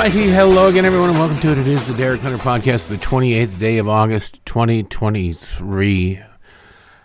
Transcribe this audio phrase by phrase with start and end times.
[0.00, 1.58] righty, hello again, everyone, and welcome to it.
[1.58, 6.22] It is the Derek Hunter Podcast, the 28th day of August, 2023.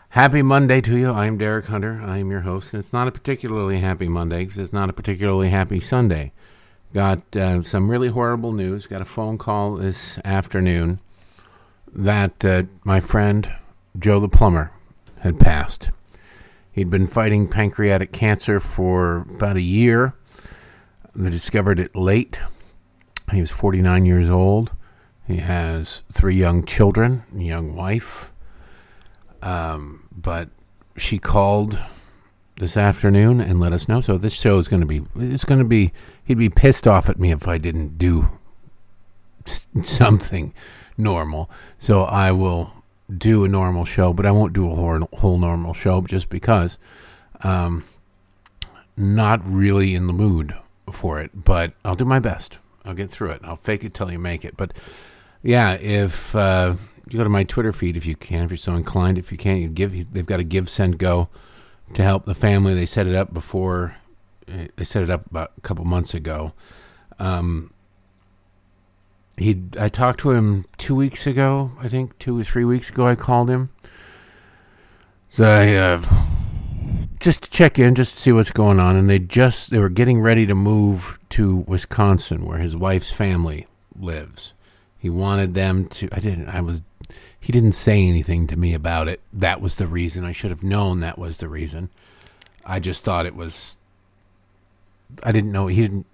[0.09, 1.11] Happy Monday to you.
[1.11, 2.01] I am Derek Hunter.
[2.01, 4.93] I am your host, and it's not a particularly happy Monday because it's not a
[4.93, 6.31] particularly happy Sunday.
[6.95, 8.87] Got uh, some really horrible news.
[8.87, 11.01] Got a phone call this afternoon
[11.93, 13.51] that uh, my friend
[13.99, 14.71] Joe the plumber
[15.19, 15.91] had passed.
[16.71, 20.13] He'd been fighting pancreatic cancer for about a year.
[21.13, 22.39] They discovered it late
[23.33, 24.71] he was 49 years old.
[25.27, 28.31] He has three young children, a young wife.
[29.41, 30.49] Um, but
[30.95, 31.79] she called
[32.57, 33.99] this afternoon and let us know.
[33.99, 35.91] So this show is going to be, it's going to be,
[36.23, 38.39] he'd be pissed off at me if I didn't do
[39.45, 40.53] something
[40.97, 41.49] normal.
[41.77, 42.71] So I will
[43.15, 46.77] do a normal show, but I won't do a whole, whole normal show just because
[47.41, 47.83] um,
[48.95, 50.55] not really in the mood
[50.91, 52.57] for it, but I'll do my best.
[52.85, 53.41] I'll get through it.
[53.43, 54.55] I'll fake it till you make it.
[54.55, 54.73] But
[55.43, 56.75] yeah, if uh,
[57.09, 59.37] you go to my Twitter feed, if you can, if you're so inclined, if you
[59.37, 60.13] can't, you give.
[60.13, 61.29] They've got a give, send, go
[61.93, 62.73] to help the family.
[62.73, 63.95] They set it up before.
[64.47, 66.53] They set it up about a couple months ago.
[67.19, 67.73] Um,
[69.37, 71.71] he, I talked to him two weeks ago.
[71.79, 73.07] I think two or three weeks ago.
[73.07, 73.69] I called him.
[75.29, 75.73] So I.
[75.75, 76.03] Uh,
[77.19, 78.95] just to check in, just to see what's going on.
[78.95, 83.67] And they just they were getting ready to move to Wisconsin, where his wife's family
[83.97, 84.53] lives.
[84.97, 86.07] He wanted them to.
[86.11, 86.47] I didn't.
[86.47, 86.81] I was.
[87.45, 89.21] He didn't say anything to me about it.
[89.31, 90.23] That was the reason.
[90.23, 91.89] I should have known that was the reason.
[92.65, 93.77] I just thought it was.
[95.21, 96.07] I didn't know he didn't.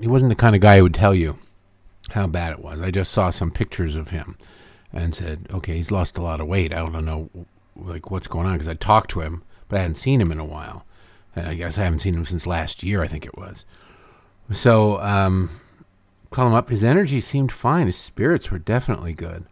[0.00, 1.38] He wasn't the kind of guy who would tell you
[2.10, 2.80] how bad it was.
[2.80, 4.36] I just saw some pictures of him
[4.92, 6.72] and said, "Okay, he's lost a lot of weight.
[6.72, 7.30] I don't know,
[7.76, 10.38] like what's going on." Because I talked to him but I hadn't seen him in
[10.38, 10.84] a while.
[11.34, 13.64] I guess I haven't seen him since last year, I think it was.
[14.50, 15.48] So, um,
[16.30, 16.68] call him up.
[16.68, 17.86] His energy seemed fine.
[17.86, 19.46] His spirits were definitely good.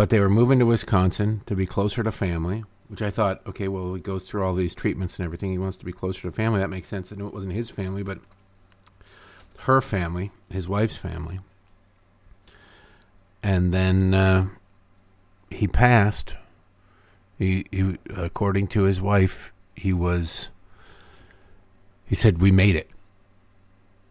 [0.00, 3.68] But they were moving to Wisconsin to be closer to family, which I thought, okay,
[3.68, 5.50] well, he goes through all these treatments and everything.
[5.50, 6.58] He wants to be closer to family.
[6.60, 7.12] That makes sense.
[7.12, 8.18] I knew it wasn't his family, but
[9.58, 11.40] her family, his wife's family.
[13.42, 14.46] And then uh,
[15.50, 16.34] he passed
[17.38, 20.48] he, he, according to his wife, he was.
[22.06, 22.88] He said, "We made it."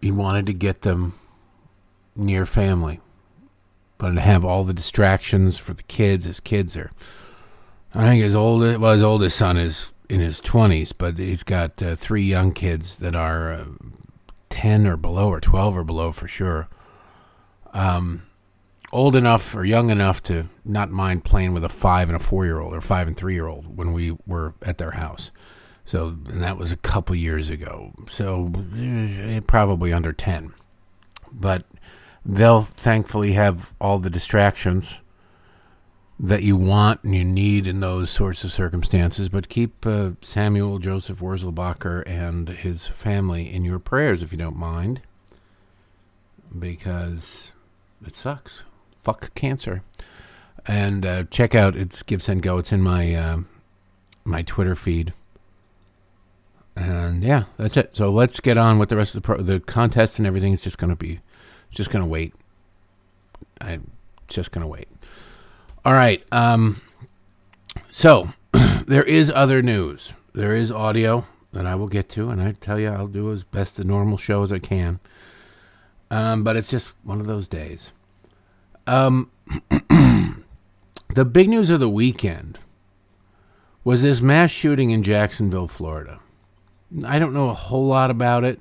[0.02, 1.18] He wanted to get them
[2.16, 3.00] near family,
[4.00, 6.26] but to have all the distractions for the kids.
[6.26, 6.90] His kids are,
[7.94, 11.84] I think, his oldest well, his oldest son is in his twenties, but he's got
[11.84, 13.66] uh, three young kids that are uh,
[14.50, 16.68] ten or below, or twelve or below for sure.
[17.74, 18.24] Um,
[18.92, 22.46] old enough or young enough to not mind playing with a five and a four
[22.46, 25.30] year old or five and three year old when we were at their house.
[25.86, 27.94] So, and that was a couple years ago.
[28.08, 30.54] So, eh, probably under 10.
[31.32, 31.66] But
[32.30, 35.00] they'll thankfully have all the distractions
[36.20, 39.30] that you want and you need in those sorts of circumstances.
[39.30, 44.58] But keep uh, Samuel Joseph Wurzelbacher and his family in your prayers if you don't
[44.58, 45.02] mind,
[46.58, 47.54] because
[48.06, 48.64] it sucks
[49.02, 49.82] fuck cancer.
[50.68, 52.60] And uh, check out it's Give Send Go.
[52.60, 53.38] It's in my uh,
[54.24, 55.14] my Twitter feed.
[56.76, 57.96] And yeah, that's it.
[57.96, 60.54] So let's get on with the rest of the pro- the contest and everything.
[60.54, 61.22] Is just going to be,
[61.70, 62.34] just to wait.
[63.62, 63.92] I'm
[64.28, 64.88] just to wait.
[65.86, 66.24] All right.
[66.32, 66.82] Um.
[67.92, 68.30] So
[68.88, 70.14] there is other news.
[70.34, 73.44] There is audio that I will get to, and I tell you, I'll do as
[73.44, 75.00] best a normal show as I can.
[76.12, 77.94] Um, but it's just one of those days.
[78.88, 79.32] Um,
[81.14, 82.60] the big news of the weekend
[83.84, 86.20] was this mass shooting in Jacksonville, Florida.
[87.06, 88.60] I don't know a whole lot about it.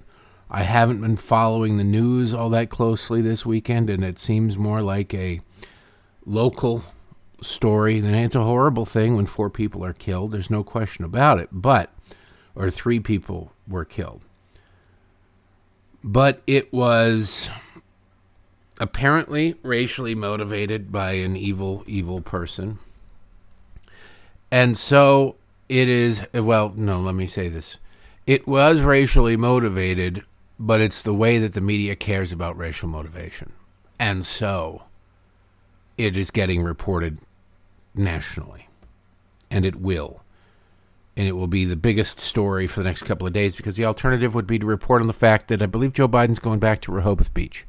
[0.51, 4.81] I haven't been following the news all that closely this weekend, and it seems more
[4.81, 5.41] like a
[6.25, 6.85] local
[7.43, 7.99] story.
[7.99, 10.33] And it's a horrible thing when four people are killed.
[10.33, 11.49] There's no question about it.
[11.53, 11.93] But,
[12.55, 14.23] or three people were killed.
[16.03, 17.51] But it was
[18.81, 22.79] apparently racially motivated by an evil, evil person.
[24.51, 25.37] And so
[25.69, 27.79] it is, well, no, let me say this.
[28.27, 30.23] It was racially motivated,
[30.59, 33.53] but it's the way that the media cares about racial motivation.
[33.99, 34.83] And so
[35.97, 37.19] it is getting reported
[37.95, 38.69] nationally.
[39.51, 40.23] And it will.
[41.17, 43.85] And it will be the biggest story for the next couple of days because the
[43.85, 46.81] alternative would be to report on the fact that I believe Joe Biden's going back
[46.83, 47.67] to Rehoboth Beach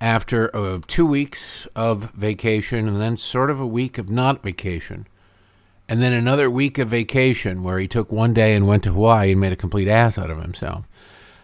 [0.00, 5.06] after uh, two weeks of vacation and then sort of a week of not vacation.
[5.88, 9.32] And then another week of vacation where he took one day and went to Hawaii
[9.32, 10.86] and made a complete ass out of himself.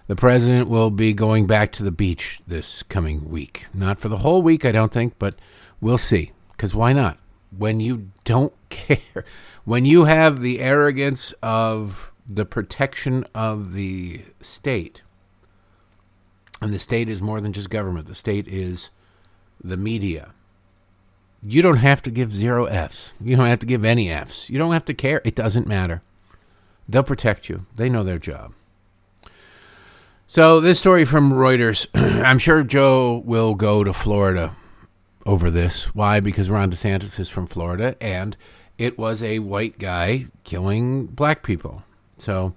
[0.09, 3.67] The president will be going back to the beach this coming week.
[3.75, 5.35] Not for the whole week, I don't think, but
[5.83, 6.33] we'll see.
[6.53, 7.19] Because why not?
[7.57, 9.25] When you don't care,
[9.67, 15.03] when you have the arrogance of the protection of the state,
[16.63, 18.89] and the state is more than just government, the state is
[19.63, 20.33] the media.
[21.43, 23.13] You don't have to give zero F's.
[23.21, 24.49] You don't have to give any F's.
[24.49, 25.21] You don't have to care.
[25.25, 26.01] It doesn't matter.
[26.89, 28.55] They'll protect you, they know their job.
[30.31, 31.87] So, this story from Reuters
[32.23, 34.55] I'm sure Joe will go to Florida
[35.25, 35.95] over this.
[35.95, 36.21] Why?
[36.21, 38.37] Because Ron DeSantis is from Florida and
[38.77, 41.83] it was a white guy killing black people.
[42.19, 42.55] So,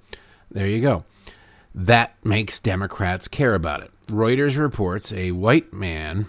[0.51, 1.05] there you go.
[1.73, 3.91] That makes Democrats care about it.
[4.07, 6.25] Reuters reports a white man,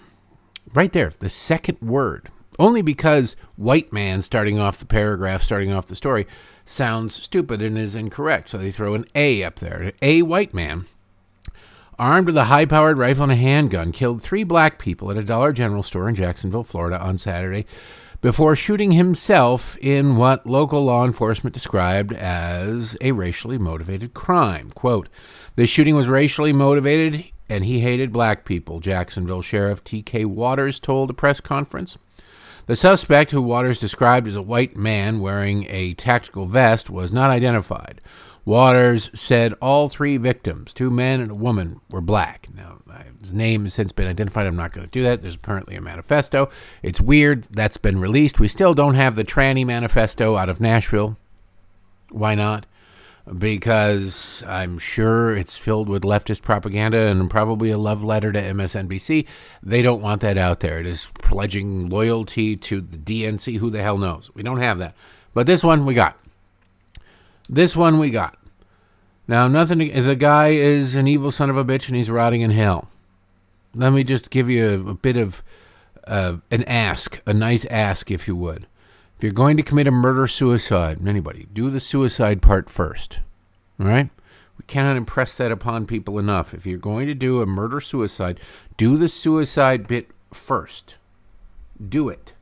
[0.73, 5.87] right there, the second word, only because white man starting off the paragraph, starting off
[5.87, 6.25] the story,
[6.63, 8.47] sounds stupid and is incorrect.
[8.47, 9.91] So they throw an A up there.
[10.01, 10.85] A white man
[11.99, 15.23] armed with a high powered rifle and a handgun, killed three black people at a
[15.23, 17.65] Dollar General store in Jacksonville, Florida on Saturday
[18.23, 24.71] before shooting himself in what local law enforcement described as a racially motivated crime.
[24.71, 25.09] Quote,
[25.57, 30.23] the shooting was racially motivated and he hated black people, Jacksonville Sheriff T.K.
[30.23, 31.97] Waters told a press conference.
[32.65, 37.29] The suspect, who Waters described as a white man wearing a tactical vest, was not
[37.29, 37.99] identified.
[38.45, 42.49] Waters said all three victims, two men and a woman, were black.
[42.53, 42.79] Now,
[43.19, 44.45] his name has since been identified.
[44.45, 45.21] I'm not going to do that.
[45.21, 46.49] There's apparently a manifesto.
[46.81, 47.45] It's weird.
[47.45, 48.41] That's been released.
[48.41, 51.17] We still don't have the tranny manifesto out of Nashville.
[52.11, 52.65] Why not?
[53.37, 59.25] Because I'm sure it's filled with leftist propaganda and probably a love letter to MSNBC.
[59.63, 60.81] They don't want that out there.
[60.81, 63.59] It is pledging loyalty to the DNC.
[63.59, 64.29] Who the hell knows?
[64.35, 64.95] We don't have that.
[65.33, 66.19] But this one we got.
[67.49, 68.37] This one we got.
[69.27, 69.79] Now, nothing.
[69.79, 72.89] The guy is an evil son of a bitch, and he's rotting in hell.
[73.75, 75.43] Let me just give you a, a bit of
[76.05, 78.67] uh, an ask, a nice ask, if you would.
[79.17, 83.21] If you're going to commit a murder suicide, anybody, do the suicide part first.
[83.79, 84.09] All right?
[84.57, 86.53] We cannot impress that upon people enough.
[86.53, 88.39] If you're going to do a murder suicide,
[88.77, 90.95] do the suicide bit first.
[91.89, 92.33] Do it.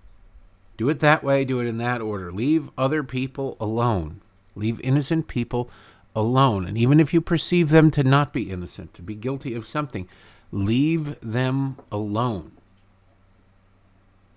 [0.77, 2.31] Do it that way, do it in that order.
[2.31, 4.21] Leave other people alone.
[4.55, 5.69] Leave innocent people
[6.15, 6.65] alone.
[6.65, 10.07] And even if you perceive them to not be innocent, to be guilty of something,
[10.51, 12.51] leave them alone.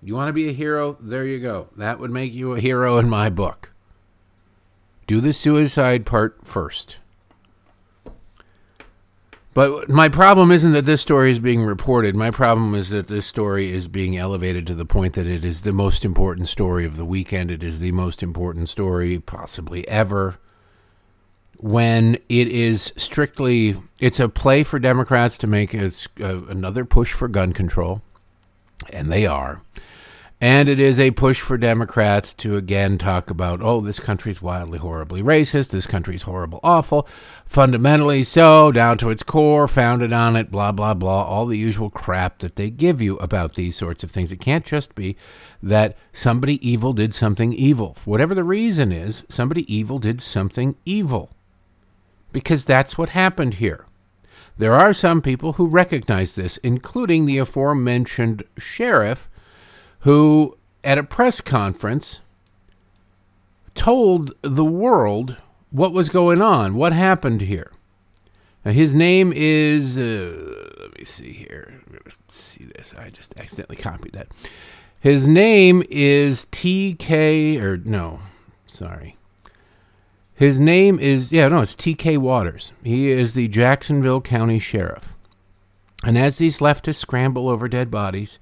[0.02, 0.98] You want to be a hero?
[1.00, 1.68] There you go.
[1.76, 3.72] That would make you a hero in my book.
[5.06, 6.98] Do the suicide part first.
[9.54, 12.16] But my problem isn't that this story is being reported.
[12.16, 15.62] My problem is that this story is being elevated to the point that it is
[15.62, 17.52] the most important story of the weekend.
[17.52, 20.38] It is the most important story possibly ever.
[21.58, 25.86] When it is strictly, it's a play for Democrats to make a,
[26.20, 28.02] uh, another push for gun control,
[28.92, 29.62] and they are.
[30.44, 34.78] And it is a push for Democrats to again talk about, oh, this country's wildly,
[34.78, 35.68] horribly racist.
[35.68, 37.08] This country's horrible, awful.
[37.46, 41.24] Fundamentally so, down to its core, founded on it, blah, blah, blah.
[41.24, 44.32] All the usual crap that they give you about these sorts of things.
[44.32, 45.16] It can't just be
[45.62, 47.96] that somebody evil did something evil.
[48.04, 51.30] Whatever the reason is, somebody evil did something evil.
[52.32, 53.86] Because that's what happened here.
[54.58, 59.26] There are some people who recognize this, including the aforementioned sheriff
[60.04, 62.20] who, at a press conference,
[63.74, 65.36] told the world
[65.70, 67.72] what was going on, what happened here.
[68.64, 71.80] Now, his name is, uh, let me see here.
[72.28, 72.94] See this.
[72.98, 74.28] I just accidentally copied that.
[75.00, 78.20] His name is TK, or no,
[78.66, 79.16] sorry.
[80.34, 82.72] His name is, yeah, no, it's TK Waters.
[82.82, 85.14] He is the Jacksonville County Sheriff.
[86.02, 88.38] And as these leftists scramble over dead bodies,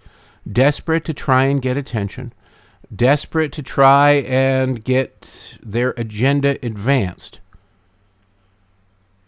[0.50, 2.32] desperate to try and get attention,
[2.94, 7.40] desperate to try and get their agenda advanced.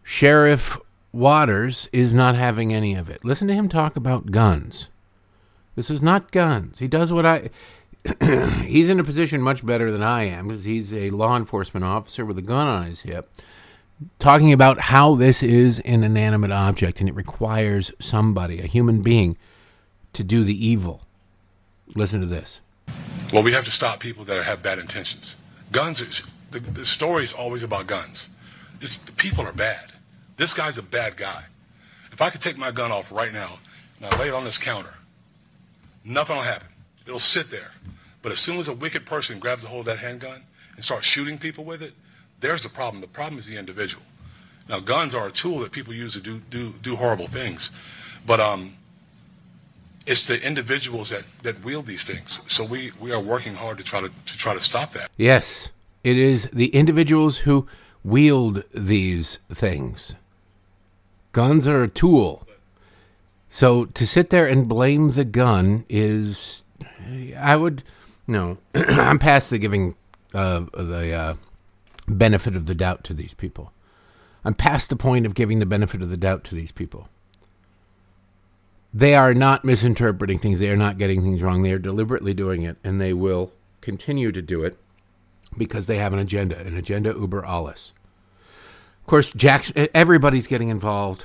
[0.02, 0.78] Sheriff
[1.12, 3.25] Waters is not having any of it.
[3.25, 4.90] Listen to him talk about guns.
[5.76, 6.80] This is not guns.
[6.80, 7.50] He does what I.
[8.64, 12.25] he's in a position much better than I am because he's a law enforcement officer
[12.25, 13.30] with a gun on his hip,
[14.18, 19.38] talking about how this is an inanimate object and it requires somebody, a human being,
[20.12, 21.03] to do the evil.
[21.94, 22.60] Listen to this.
[23.32, 25.36] Well, we have to stop people that have bad intentions.
[25.72, 28.28] Guns, are, the, the story is always about guns.
[28.80, 29.92] It's, the people are bad.
[30.36, 31.44] This guy's a bad guy.
[32.12, 33.58] If I could take my gun off right now
[33.96, 34.94] and I lay it on this counter
[36.04, 36.68] Nothing will happen.
[37.06, 37.72] It'll sit there.
[38.22, 40.42] But as soon as a wicked person grabs a hold of that handgun
[40.74, 41.94] and starts shooting people with it,
[42.40, 43.00] there's the problem.
[43.00, 44.04] The problem is the individual.
[44.68, 47.70] Now, guns are a tool that people use to do do, do horrible things,
[48.26, 48.76] but um,
[50.06, 52.40] it's the individuals that, that wield these things.
[52.46, 55.11] So we, we are working hard to try to to try to stop that.
[55.16, 55.70] Yes,
[56.02, 57.66] it is the individuals who
[58.02, 60.14] wield these things.
[61.32, 62.46] Guns are a tool.
[63.49, 66.62] So to sit there and blame the gun is,
[67.37, 67.82] I would,
[68.26, 69.94] no, I'm past the giving
[70.34, 71.34] uh, the uh,
[72.06, 73.73] benefit of the doubt to these people.
[74.44, 77.08] I'm past the point of giving the benefit of the doubt to these people.
[78.96, 80.60] They are not misinterpreting things.
[80.60, 81.62] They are not getting things wrong.
[81.62, 84.78] They are deliberately doing it, and they will continue to do it
[85.58, 87.92] because they have an agenda, an agenda uber alles.
[89.00, 91.24] Of course, Jackson, everybody's getting involved.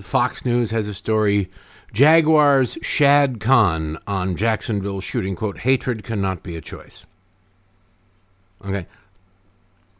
[0.00, 1.50] Fox News has a story.
[1.92, 7.04] Jaguars Shad Khan on Jacksonville shooting, quote, hatred cannot be a choice.
[8.64, 8.86] Okay.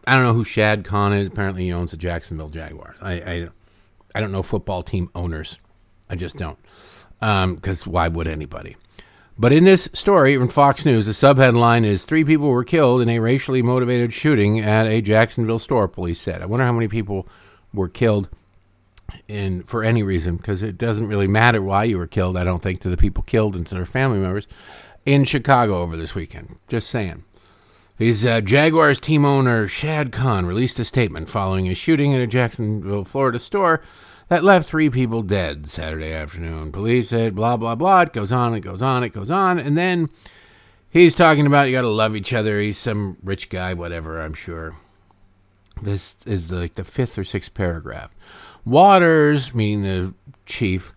[0.07, 1.29] I don't know who Shad Khan is.
[1.29, 2.97] Apparently, he owns the Jacksonville Jaguars.
[3.03, 3.49] I, I,
[4.15, 5.59] I don't know football team owners.
[6.11, 6.59] I just don't.
[7.21, 8.77] Because um, why would anybody?
[9.39, 13.09] But in this story from Fox News, the subheadline is Three people were killed in
[13.09, 16.43] a racially motivated shooting at a Jacksonville store, police said.
[16.43, 17.27] I wonder how many people
[17.73, 18.29] were killed
[19.29, 22.63] in for any reason, because it doesn't really matter why you were killed, I don't
[22.63, 24.47] think, to the people killed and to their family members
[25.07, 26.57] in Chicago over this weekend.
[26.69, 27.25] Just saying.
[27.97, 32.27] His uh, Jaguars team owner Shad Khan released a statement following a shooting at a
[32.27, 33.83] Jacksonville, Florida store
[34.31, 36.73] that left three people dead Saturday afternoon.
[36.73, 38.03] Police said blah blah blah.
[38.03, 40.09] It goes on, it goes on, it goes on, and then
[40.89, 42.61] he's talking about you got to love each other.
[42.61, 44.21] He's some rich guy, whatever.
[44.21, 44.77] I'm sure.
[45.83, 48.15] This is like the fifth or sixth paragraph.
[48.65, 50.15] Waters, meaning the
[50.47, 50.93] chief,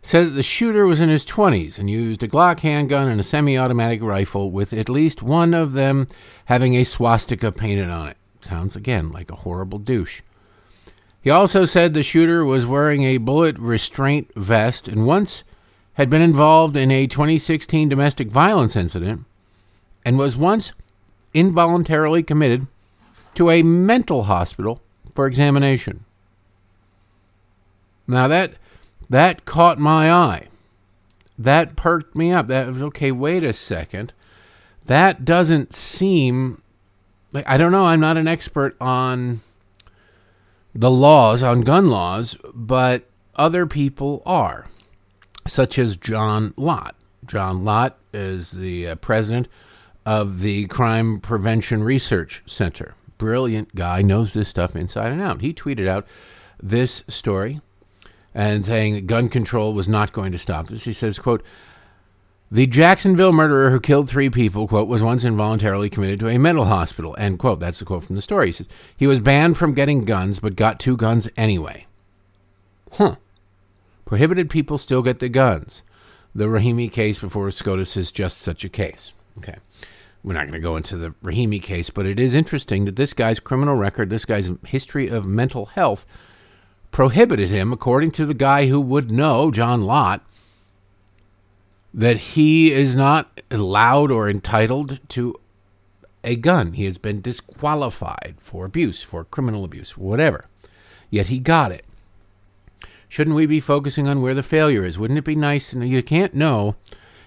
[0.00, 3.24] said that the shooter was in his 20s and used a Glock handgun and a
[3.24, 6.06] semi automatic rifle, with at least one of them
[6.46, 8.16] having a swastika painted on it.
[8.40, 10.22] Sounds again like a horrible douche.
[11.28, 15.44] He also said the shooter was wearing a bullet restraint vest and once
[15.92, 19.26] had been involved in a 2016 domestic violence incident
[20.06, 20.72] and was once
[21.34, 22.66] involuntarily committed
[23.34, 24.80] to a mental hospital
[25.14, 26.06] for examination.
[28.06, 28.54] Now that
[29.10, 30.48] that caught my eye.
[31.38, 32.46] That perked me up.
[32.46, 34.14] That was okay, wait a second.
[34.86, 36.62] That doesn't seem
[37.34, 39.42] like I don't know, I'm not an expert on
[40.78, 44.66] the laws on gun laws, but other people are,
[45.44, 46.94] such as John Lott.
[47.26, 49.48] John Lott is the uh, president
[50.06, 52.94] of the Crime Prevention Research Center.
[53.18, 55.40] Brilliant guy, knows this stuff inside and out.
[55.40, 56.06] He tweeted out
[56.62, 57.60] this story
[58.32, 60.84] and saying that gun control was not going to stop this.
[60.84, 61.42] He says, quote,
[62.50, 66.64] the Jacksonville murderer who killed three people, quote, was once involuntarily committed to a mental
[66.64, 67.60] hospital, end quote.
[67.60, 68.46] That's the quote from the story.
[68.46, 71.86] He says, he was banned from getting guns, but got two guns anyway.
[72.92, 73.16] Huh.
[74.06, 75.82] Prohibited people still get the guns.
[76.34, 79.12] The Rahimi case before SCOTUS is just such a case.
[79.36, 79.56] Okay.
[80.24, 83.12] We're not going to go into the Rahimi case, but it is interesting that this
[83.12, 86.06] guy's criminal record, this guy's history of mental health,
[86.90, 90.24] prohibited him, according to the guy who would know, John Lott,
[91.92, 95.34] that he is not allowed or entitled to
[96.22, 96.74] a gun.
[96.74, 100.46] He has been disqualified for abuse, for criminal abuse, whatever.
[101.10, 101.84] Yet he got it.
[103.08, 104.98] Shouldn't we be focusing on where the failure is?
[104.98, 105.86] Wouldn't it be nice to know?
[105.86, 106.76] You can't know,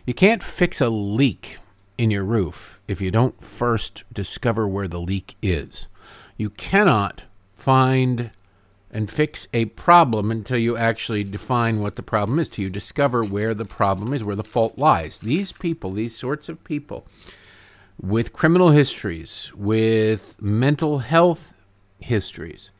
[0.06, 1.58] you can't fix a leak
[1.98, 5.88] in your roof if you don't first discover where the leak is.
[6.38, 7.24] You cannot
[7.56, 8.32] find
[8.91, 13.24] and fix a problem until you actually define what the problem is, till you discover
[13.24, 15.19] where the problem is, where the fault lies.
[15.19, 17.07] These people, these sorts of people
[18.00, 21.53] with criminal histories, with mental health
[22.00, 22.71] histories,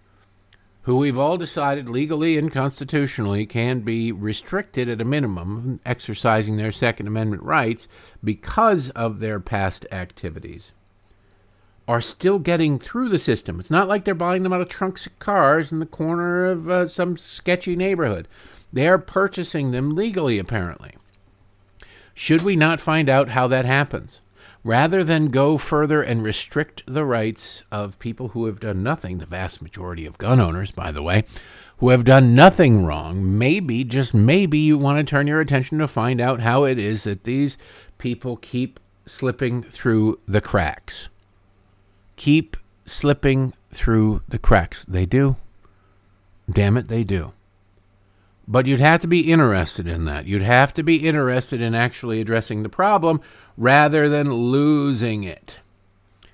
[0.83, 6.71] who we've all decided legally and constitutionally can be restricted at a minimum exercising their
[6.71, 7.87] Second Amendment rights
[8.23, 10.71] because of their past activities
[11.88, 13.59] are still getting through the system.
[13.59, 16.69] It's not like they're buying them out of trunks of cars in the corner of
[16.69, 18.27] uh, some sketchy neighborhood.
[18.71, 20.95] They are purchasing them legally, apparently.
[22.13, 24.21] Should we not find out how that happens?
[24.63, 29.25] Rather than go further and restrict the rights of people who have done nothing, the
[29.25, 31.23] vast majority of gun owners, by the way,
[31.77, 35.88] who have done nothing wrong, maybe, just maybe, you want to turn your attention to
[35.88, 37.57] find out how it is that these
[37.97, 41.09] people keep slipping through the cracks
[42.21, 44.85] keep slipping through the cracks.
[44.85, 45.37] They do.
[46.47, 47.33] Damn it, they do.
[48.47, 50.27] But you'd have to be interested in that.
[50.27, 53.21] You'd have to be interested in actually addressing the problem
[53.57, 55.57] rather than losing it.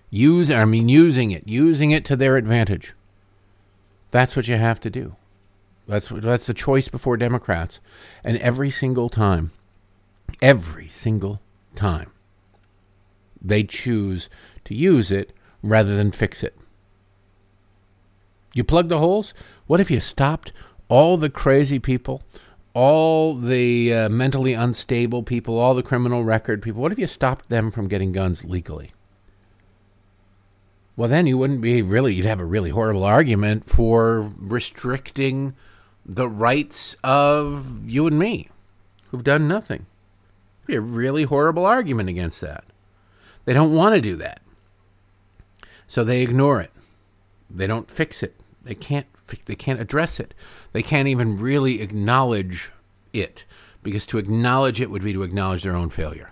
[0.09, 2.93] Use I mean using it, using it to their advantage.
[4.11, 5.15] That's what you have to do.
[5.87, 7.79] That's that's the choice before Democrats.
[8.25, 9.51] And every single time,
[10.41, 11.39] every single
[11.75, 12.11] time,
[13.41, 14.27] they choose
[14.65, 16.57] to use it rather than fix it.
[18.53, 19.33] You plug the holes?
[19.67, 20.51] What if you stopped
[20.87, 22.23] all the crazy people,
[22.73, 26.81] all the uh, mentally unstable people, all the criminal record people?
[26.81, 28.93] What if you stopped them from getting guns legally?
[30.95, 35.55] Well, then you wouldn't be really, you'd have a really horrible argument for restricting
[36.03, 38.49] the rights of you and me
[39.11, 39.85] who've done nothing.
[40.63, 42.63] It'd be a really horrible argument against that.
[43.45, 44.41] They don't want to do that.
[45.87, 46.71] So they ignore it.
[47.49, 48.35] They don't fix it.
[48.63, 49.07] They can't
[49.45, 50.33] they can't address it.
[50.71, 52.71] They can't even really acknowledge
[53.13, 53.45] it
[53.83, 56.31] because to acknowledge it would be to acknowledge their own failure.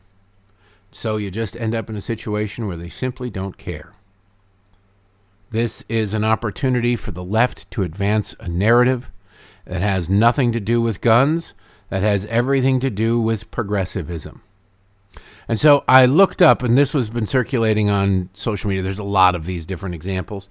[0.91, 3.93] So you just end up in a situation where they simply don't care.
[5.51, 9.09] This is an opportunity for the left to advance a narrative
[9.65, 11.53] that has nothing to do with guns,
[11.89, 14.41] that has everything to do with progressivism.
[15.47, 18.83] And so I looked up, and this was been circulating on social media.
[18.83, 20.49] There's a lot of these different examples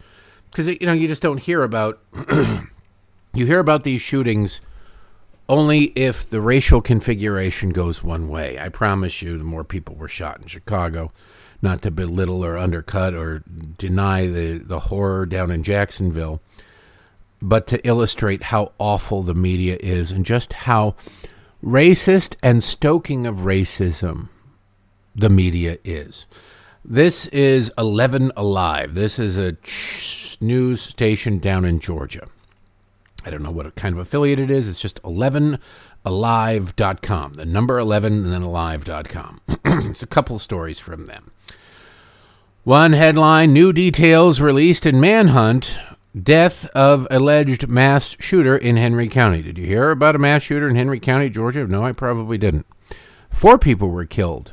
[0.50, 2.00] because you know you just don't hear about
[3.34, 4.60] you hear about these shootings
[5.48, 8.58] only if the racial configuration goes one way.
[8.58, 11.12] I promise you, the more people were shot in Chicago,
[11.60, 13.42] not to belittle or undercut or
[13.76, 16.40] deny the, the horror down in Jacksonville,
[17.42, 20.94] but to illustrate how awful the media is and just how
[21.62, 24.28] racist and stoking of racism
[25.14, 26.26] the media is.
[26.85, 28.94] This is 11 Alive.
[28.94, 29.56] This is a
[30.42, 32.28] news station down in Georgia.
[33.25, 34.68] I don't know what kind of affiliate it is.
[34.68, 37.35] It's just 11alive.com.
[37.35, 39.40] The number 11 and then alive.com.
[39.64, 41.30] it's a couple stories from them.
[42.64, 45.79] One headline New details released in Manhunt
[46.20, 49.42] Death of alleged mass shooter in Henry County.
[49.42, 51.66] Did you hear about a mass shooter in Henry County, Georgia?
[51.66, 52.66] No, I probably didn't.
[53.31, 54.53] Four people were killed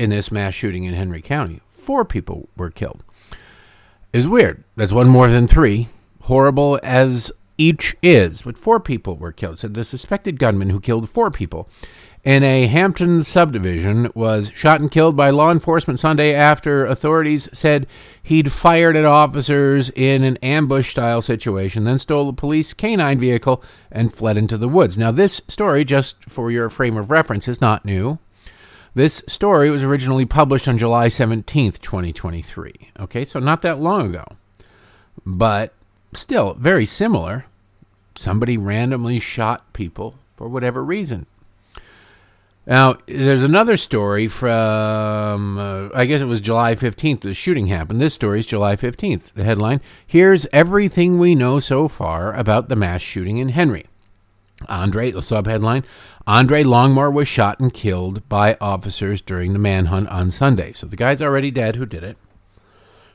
[0.00, 1.60] in this mass shooting in Henry County.
[1.72, 3.04] Four people were killed.
[4.12, 4.64] Is weird.
[4.74, 5.88] That's one more than three.
[6.22, 9.58] Horrible as each is, but four people were killed.
[9.58, 11.68] Said the suspected gunman who killed four people
[12.24, 17.86] in a Hampton subdivision was shot and killed by law enforcement Sunday after authorities said
[18.22, 23.62] he'd fired at officers in an ambush style situation, then stole a police canine vehicle
[23.90, 24.98] and fled into the woods.
[24.98, 28.18] Now, this story, just for your frame of reference, is not new.
[28.94, 32.90] This story was originally published on July 17th, 2023.
[33.00, 34.24] Okay, so not that long ago.
[35.24, 35.72] But
[36.12, 37.46] still, very similar.
[38.16, 41.26] Somebody randomly shot people for whatever reason.
[42.66, 48.00] Now, there's another story from, uh, I guess it was July 15th, the shooting happened.
[48.00, 49.32] This story is July 15th.
[49.32, 53.86] The headline Here's everything we know so far about the mass shooting in Henry.
[54.68, 55.84] Andre, the subheadline
[56.26, 60.72] Andre Longmore was shot and killed by officers during the manhunt on Sunday.
[60.72, 62.16] So the guy's already dead who did it.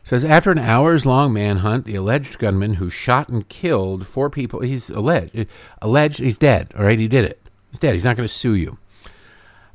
[0.03, 4.59] Says after an hours long manhunt, the alleged gunman who shot and killed four people,
[4.59, 5.47] he's alleged,
[5.81, 6.73] alleged, he's dead.
[6.77, 7.41] All right, he did it.
[7.71, 7.93] He's dead.
[7.93, 8.77] He's not going to sue you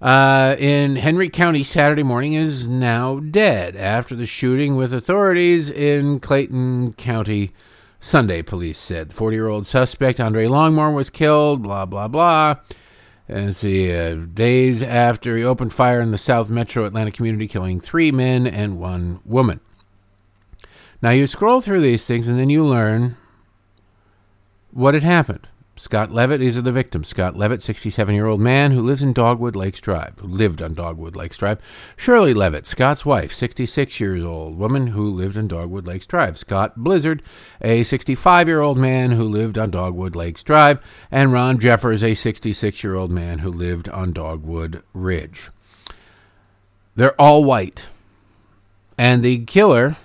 [0.01, 6.21] uh, in Henry County Saturday morning is now dead after the shooting with authorities in
[6.21, 7.53] Clayton County
[8.01, 9.11] Sunday, police said.
[9.11, 12.57] The 40 year old suspect, Andre Longmore, was killed, blah, blah, blah.
[13.31, 17.79] And see, uh, days after he opened fire in the South Metro Atlanta community, killing
[17.79, 19.61] three men and one woman.
[21.01, 23.17] Now, you scroll through these things and then you learn
[24.73, 25.49] what had happened.
[25.81, 27.09] Scott Leavitt, these are the victims.
[27.09, 30.75] Scott Leavitt, 67 year old man who lives in Dogwood Lakes Drive, who lived on
[30.75, 31.59] Dogwood Lakes Drive.
[31.97, 36.37] Shirley Leavitt, Scott's wife, 66 years old woman who lived in Dogwood Lakes Drive.
[36.37, 37.23] Scott Blizzard,
[37.63, 40.81] a 65 year old man who lived on Dogwood Lakes Drive.
[41.11, 45.49] And Ron Jeffers, a 66 year old man who lived on Dogwood Ridge.
[46.95, 47.87] They're all white.
[48.99, 49.97] And the killer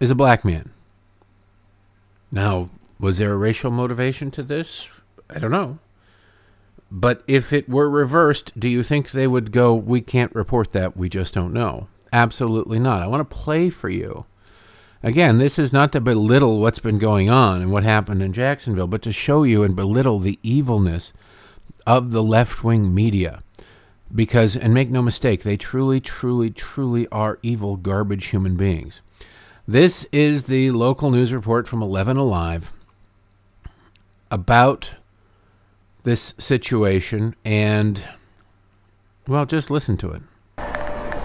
[0.00, 0.70] is a black man.
[2.30, 2.68] Now,
[3.02, 4.88] was there a racial motivation to this?
[5.28, 5.80] I don't know.
[6.88, 10.96] But if it were reversed, do you think they would go, we can't report that,
[10.96, 11.88] we just don't know?
[12.12, 13.02] Absolutely not.
[13.02, 14.24] I want to play for you.
[15.02, 18.86] Again, this is not to belittle what's been going on and what happened in Jacksonville,
[18.86, 21.12] but to show you and belittle the evilness
[21.84, 23.42] of the left wing media.
[24.14, 29.00] Because, and make no mistake, they truly, truly, truly are evil, garbage human beings.
[29.66, 32.70] This is the local news report from 11 Alive
[34.32, 34.90] about
[36.02, 38.02] this situation and,
[39.28, 40.22] well, just listen to it.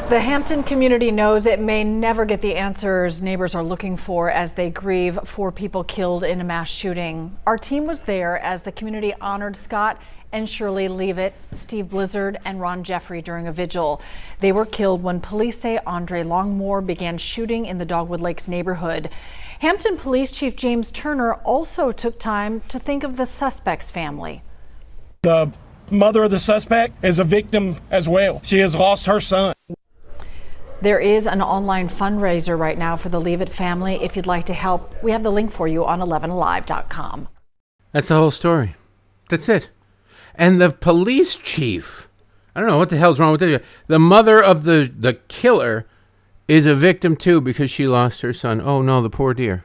[0.09, 4.53] The Hampton community knows it may never get the answers neighbors are looking for as
[4.53, 7.35] they grieve four people killed in a mass shooting.
[7.45, 9.99] Our team was there as the community honored Scott
[10.31, 14.01] and Shirley Leavitt, Steve Blizzard, and Ron Jeffrey during a vigil.
[14.39, 19.09] They were killed when police say Andre Longmore began shooting in the Dogwood Lakes neighborhood.
[19.59, 24.43] Hampton Police Chief James Turner also took time to think of the suspect's family.
[25.23, 25.51] The
[25.89, 28.39] mother of the suspect is a victim as well.
[28.43, 29.55] She has lost her son.
[30.79, 33.95] There is an online fundraiser right now for the Leavitt family.
[33.95, 37.27] If you'd like to help, we have the link for you on 11alive.com.
[37.93, 38.75] That's the whole story.
[39.29, 39.71] That's it.
[40.35, 42.07] And the police chief,
[42.55, 43.63] I don't know what the hell's wrong with this.
[43.87, 45.87] The mother of the, the killer
[46.47, 48.61] is a victim too because she lost her son.
[48.61, 49.63] Oh no, the poor dear.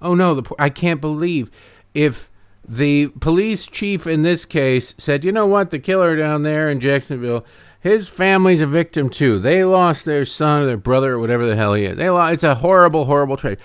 [0.00, 1.50] Oh no, the poor, I can't believe
[1.94, 2.30] if
[2.68, 6.80] the police chief in this case said, you know what, the killer down there in
[6.80, 7.44] Jacksonville
[7.86, 9.38] his family's a victim too.
[9.38, 11.96] They lost their son or their brother or whatever the hell he is.
[11.96, 13.58] They lost, it's a horrible, horrible trade.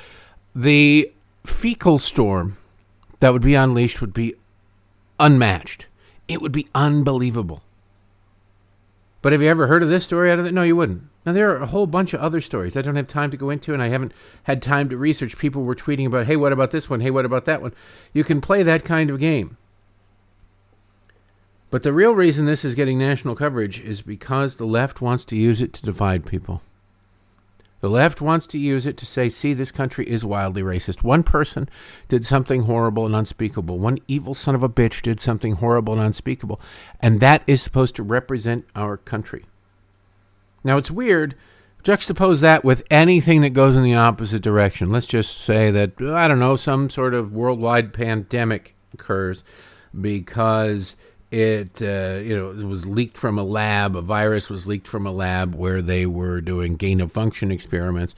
[0.56, 1.12] The
[1.44, 2.58] fecal storm
[3.20, 4.36] that would be unleashed would be
[5.20, 5.88] unmatched.
[6.28, 7.64] It would be unbelievable.
[9.22, 10.54] But have you ever heard of this story out of it?
[10.54, 11.04] No, you wouldn't.
[11.26, 13.52] Now, there are a whole bunch of other stories I don't have time to go
[13.52, 15.38] into, and I haven't had time to research.
[15.38, 17.02] People were tweeting about, hey, what about this one?
[17.02, 17.74] Hey, what about that one?
[18.14, 19.58] You can play that kind of game.
[21.70, 25.38] But the real reason this is getting national coverage is because the left wants to
[25.38, 26.64] use it to divide people.
[27.82, 31.04] The left wants to use it to say, see, this country is wildly racist.
[31.04, 31.68] One person
[32.08, 33.80] did something horrible and unspeakable.
[33.80, 36.62] One evil son of a bitch did something horrible and unspeakable.
[37.00, 39.46] And that is supposed to represent our country.
[40.64, 41.36] Now, it's weird.
[41.84, 44.92] Juxtapose that with anything that goes in the opposite direction.
[44.92, 49.44] Let's just say that, I don't know, some sort of worldwide pandemic occurs
[50.00, 50.96] because
[51.32, 55.08] it uh, you know it was leaked from a lab a virus was leaked from
[55.08, 58.14] a lab where they were doing gain of function experiments.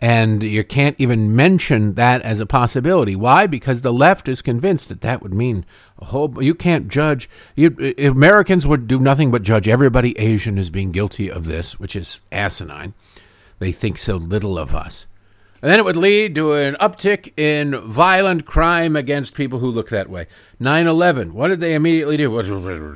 [0.00, 3.16] And you can't even mention that as a possibility.
[3.16, 3.48] Why?
[3.48, 5.64] Because the left is convinced that that would mean
[5.98, 10.70] a whole you can't judge you, americans would do nothing but judge everybody asian as
[10.70, 12.94] being guilty of this which is asinine.
[13.58, 15.06] They think so little of us
[15.60, 19.88] and then it would lead to an uptick in violent crime against people who look
[19.88, 20.26] that way.
[20.60, 22.30] 9 11, what did they immediately do?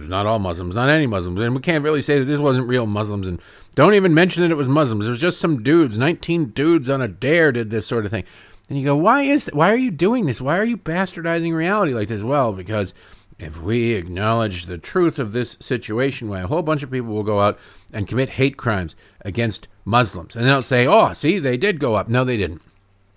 [0.08, 1.40] Not all Muslims, not any Muslims.
[1.40, 3.26] And we can't really say that this wasn't real Muslims.
[3.26, 3.40] And
[3.74, 5.06] don't even mention that it was Muslims.
[5.06, 8.24] It was just some dudes, 19 dudes on a dare did this sort of thing.
[8.68, 9.54] And you go, why is that?
[9.54, 10.40] Why are you doing this?
[10.40, 12.22] Why are you bastardizing reality like this?
[12.22, 12.94] Well, because
[13.42, 17.24] if we acknowledge the truth of this situation, why a whole bunch of people will
[17.24, 17.58] go out
[17.92, 22.08] and commit hate crimes against Muslims, and they'll say, "Oh, see, they did go up."
[22.08, 22.62] No, they didn't.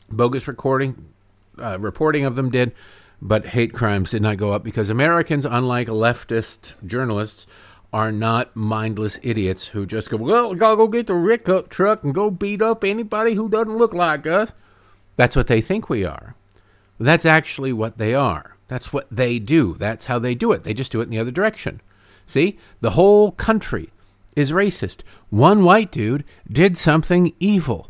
[0.10, 1.06] Bogus recording,
[1.62, 2.74] uh, reporting of them did,
[3.22, 7.46] but hate crimes did not go up because Americans, unlike leftist journalists,
[7.94, 11.70] are not mindless idiots who just go, "Well, we gotta go get the Rick up
[11.70, 14.54] truck and go beat up anybody who doesn't look like us."
[15.18, 16.36] That's what they think we are.
[17.00, 18.55] That's actually what they are.
[18.67, 19.75] That's what they do.
[19.75, 20.63] That's how they do it.
[20.63, 21.82] They just do it in the other direction.
[22.28, 23.89] See, the whole country
[24.36, 25.01] is racist.
[25.30, 27.89] One white dude did something evil.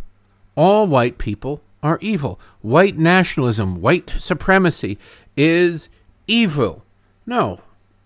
[0.55, 2.39] All white people are evil.
[2.61, 4.97] White nationalism, white supremacy
[5.37, 5.89] is
[6.27, 6.83] evil.
[7.25, 7.61] No,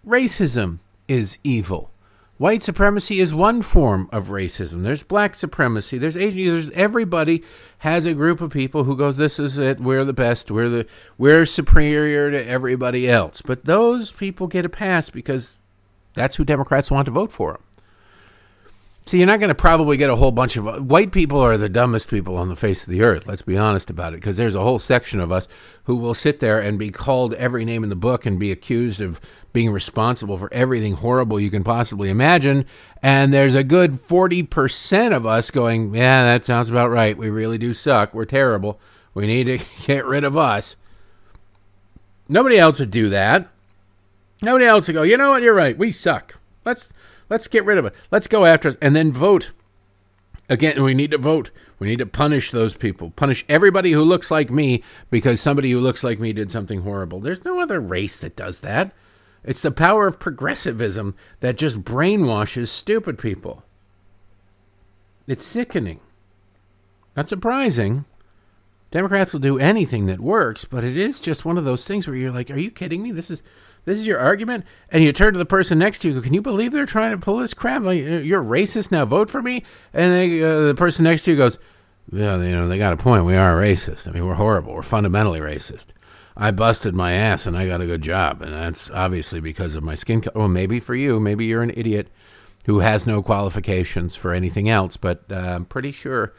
[0.05, 1.91] racism is evil.
[2.39, 4.83] White supremacy is one form of racism.
[4.83, 5.97] There's black supremacy.
[5.97, 6.49] There's Asian.
[6.49, 7.43] There's everybody
[7.79, 9.81] has a group of people who goes, "This is it.
[9.81, 10.49] We're the best.
[10.49, 10.85] We're the
[11.17, 15.59] we're superior to everybody else." But those people get a pass because
[16.13, 17.61] that's who Democrats want to vote for them.
[19.09, 21.67] See, you're not going to probably get a whole bunch of white people are the
[21.67, 23.25] dumbest people on the face of the earth.
[23.25, 25.47] Let's be honest about it, because there's a whole section of us
[25.85, 29.01] who will sit there and be called every name in the book and be accused
[29.01, 29.19] of
[29.51, 32.67] being responsible for everything horrible you can possibly imagine.
[33.01, 37.17] And there's a good 40% of us going, yeah, that sounds about right.
[37.17, 38.13] We really do suck.
[38.13, 38.79] We're terrible.
[39.15, 40.75] We need to get rid of us.
[42.27, 43.47] Nobody else would do that.
[44.43, 45.41] Nobody else would go, you know what?
[45.41, 45.75] You're right.
[45.75, 46.35] We suck.
[46.63, 46.93] Let's
[47.29, 47.95] Let's get rid of it.
[48.11, 49.51] Let's go after it and then vote.
[50.49, 51.51] Again, we need to vote.
[51.77, 53.11] We need to punish those people.
[53.11, 57.19] Punish everybody who looks like me because somebody who looks like me did something horrible.
[57.19, 58.91] There's no other race that does that.
[59.43, 63.63] It's the power of progressivism that just brainwashes stupid people.
[65.27, 65.99] It's sickening.
[67.15, 68.05] Not surprising.
[68.91, 72.15] Democrats will do anything that works, but it is just one of those things where
[72.15, 73.11] you're like, are you kidding me?
[73.11, 73.43] This is
[73.85, 74.65] this is your argument?
[74.89, 76.21] And you turn to the person next to you.
[76.21, 77.83] Can you believe they're trying to pull this crap?
[77.83, 79.05] You're racist now.
[79.05, 79.63] Vote for me.
[79.93, 81.57] And they, uh, the person next to you goes,
[82.11, 83.25] "Yeah, you know, they got a point.
[83.25, 84.07] We are racist.
[84.07, 84.73] I mean, we're horrible.
[84.73, 85.87] We're fundamentally racist."
[86.41, 88.41] I busted my ass and I got a good job.
[88.41, 90.21] And that's obviously because of my skin.
[90.21, 92.07] Co- well, maybe for you, maybe you're an idiot
[92.65, 96.33] who has no qualifications for anything else, but uh, I'm pretty sure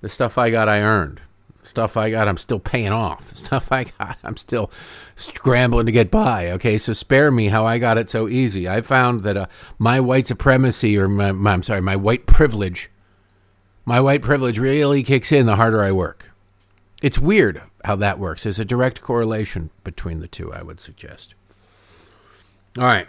[0.00, 1.22] the stuff I got, I earned.
[1.66, 3.32] Stuff I got, I'm still paying off.
[3.34, 4.70] Stuff I got, I'm still
[5.16, 6.52] scrambling to get by.
[6.52, 8.68] Okay, so spare me how I got it so easy.
[8.68, 12.88] I found that uh, my white supremacy, or my, my, I'm sorry, my white privilege,
[13.84, 16.30] my white privilege really kicks in the harder I work.
[17.02, 18.44] It's weird how that works.
[18.44, 21.34] There's a direct correlation between the two, I would suggest.
[22.78, 23.08] All right.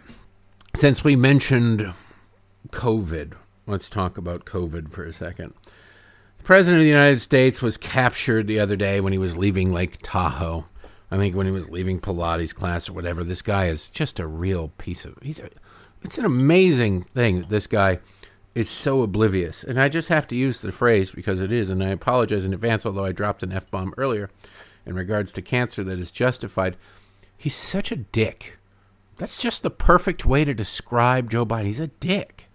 [0.76, 1.94] Since we mentioned
[2.70, 3.34] COVID,
[3.68, 5.54] let's talk about COVID for a second.
[6.48, 9.98] President of the United States was captured the other day when he was leaving Lake
[10.02, 10.64] Tahoe.
[11.12, 13.26] I think when he was leaving Pilates class or whatever.
[13.26, 15.18] This guy is just a real piece of.
[15.22, 15.50] He's a,
[16.04, 18.00] it's an amazing thing that this guy
[18.56, 19.66] is so oblivious.
[19.66, 22.54] And I just have to use the phrase because it is, and I apologize in
[22.54, 24.30] advance, although I dropped an F bomb earlier
[24.86, 26.78] in regards to cancer that is justified.
[27.36, 28.58] He's such a dick.
[29.18, 31.66] That's just the perfect way to describe Joe Biden.
[31.66, 32.47] He's a dick.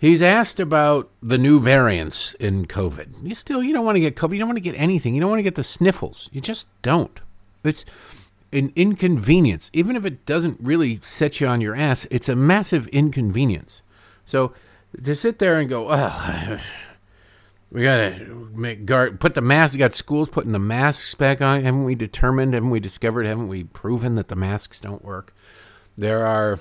[0.00, 3.22] He's asked about the new variants in COVID.
[3.22, 4.32] You still, you don't want to get COVID.
[4.32, 5.14] You don't want to get anything.
[5.14, 6.30] You don't want to get the sniffles.
[6.32, 7.20] You just don't.
[7.62, 7.84] It's
[8.50, 9.70] an inconvenience.
[9.74, 13.82] Even if it doesn't really set you on your ass, it's a massive inconvenience.
[14.24, 14.54] So
[15.04, 16.58] to sit there and go, oh,
[17.70, 19.74] we gotta make guard, put the mask.
[19.74, 21.62] We got schools putting the masks back on.
[21.62, 22.54] Haven't we determined?
[22.54, 23.26] Haven't we discovered?
[23.26, 25.34] Haven't we proven that the masks don't work?
[25.98, 26.58] There are.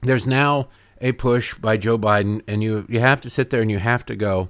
[0.00, 0.68] There's now
[1.02, 4.06] a push by Joe Biden, and you you have to sit there and you have
[4.06, 4.48] to go.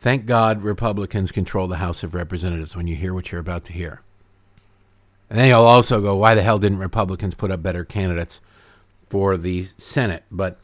[0.00, 3.72] Thank God Republicans control the House of Representatives when you hear what you're about to
[3.72, 4.02] hear.
[5.30, 8.40] And then you'll also go, why the hell didn't Republicans put up better candidates
[9.08, 10.24] for the Senate?
[10.30, 10.58] But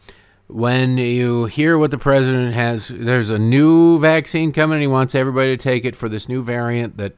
[0.47, 5.15] when you hear what the president has, there's a new vaccine coming, and he wants
[5.15, 7.15] everybody to take it for this new variant that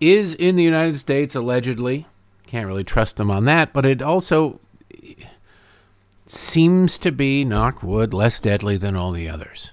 [0.00, 2.06] is in the United States allegedly.
[2.46, 4.60] Can't really trust them on that, but it also
[6.26, 9.72] seems to be, knock wood, less deadly than all the others.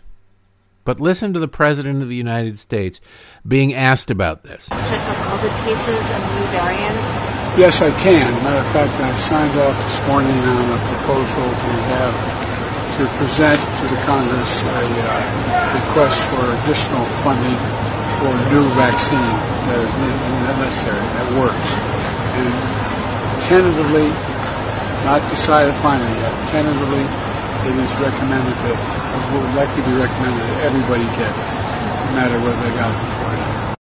[0.83, 3.01] But listen to the President of the United States
[3.45, 4.69] being asked about this.
[4.69, 6.95] Check for COVID cases and new variant.
[7.60, 8.31] Yes, I can.
[8.43, 12.15] Matter of fact, I signed off this morning on a proposal we have
[12.97, 17.60] to present to the Congress a uh, request for additional funding
[18.17, 19.33] for new vaccine
[19.67, 19.93] that is
[20.62, 21.69] necessary, that works.
[22.39, 22.49] And
[23.45, 24.10] tentatively,
[25.05, 27.03] not decided finally yet, tentatively,
[27.67, 28.77] it is recommended that,
[29.13, 31.47] or would likely be recommended that everybody get it,
[32.05, 33.77] no matter whether they got it before or not.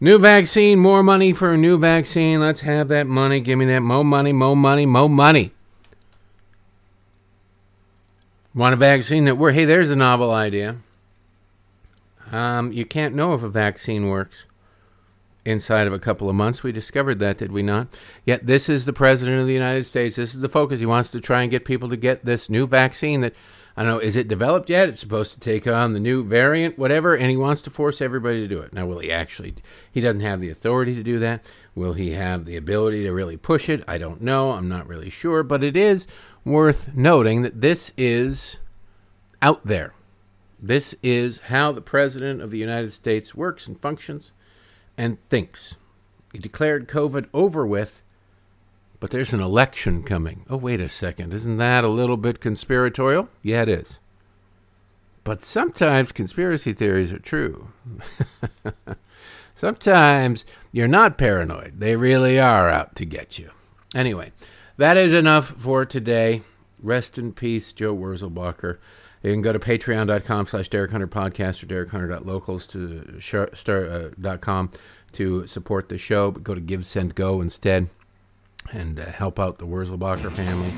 [0.00, 2.40] New vaccine, more money for a new vaccine.
[2.40, 3.40] Let's have that money.
[3.40, 5.52] Give me that more money, more money, more money.
[8.54, 9.54] Want a vaccine that works?
[9.54, 10.76] Hey, there's a novel idea.
[12.30, 14.46] Um, you can't know if a vaccine works
[15.44, 16.62] inside of a couple of months.
[16.62, 17.88] We discovered that, did we not?
[18.24, 20.16] Yet this is the president of the United States.
[20.16, 20.80] This is the focus.
[20.80, 23.34] He wants to try and get people to get this new vaccine that
[23.76, 24.90] I don't know, is it developed yet?
[24.90, 28.40] It's supposed to take on the new variant, whatever, and he wants to force everybody
[28.40, 28.74] to do it.
[28.74, 29.54] Now, will he actually?
[29.90, 31.50] He doesn't have the authority to do that.
[31.74, 33.82] Will he have the ability to really push it?
[33.88, 34.50] I don't know.
[34.50, 36.06] I'm not really sure, but it is
[36.44, 38.58] worth noting that this is
[39.40, 39.94] out there.
[40.60, 44.32] This is how the President of the United States works and functions
[44.96, 45.76] and thinks.
[46.32, 48.02] He declared COVID over with,
[49.00, 50.46] but there's an election coming.
[50.48, 51.34] Oh, wait a second.
[51.34, 53.28] Isn't that a little bit conspiratorial?
[53.42, 54.00] Yeah, it is.
[55.24, 57.68] But sometimes conspiracy theories are true.
[59.54, 63.50] sometimes you're not paranoid, they really are out to get you.
[63.94, 64.32] Anyway,
[64.78, 66.42] that is enough for today.
[66.80, 68.78] Rest in peace, Joe Wurzelbacher.
[69.22, 73.20] You can go to patreon.com slash Derek Hunter podcast or derekhunter.locals to
[73.54, 74.78] star.com uh,
[75.12, 77.88] to support the show, but go to Give, Send, Go instead
[78.70, 80.72] and uh, help out the Wurzelbacher family.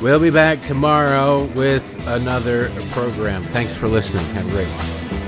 [0.00, 3.42] We'll be back tomorrow with another program.
[3.42, 4.24] Thanks for listening.
[4.34, 5.23] Have a great one.